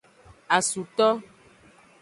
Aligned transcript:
Asuto. 0.57 1.07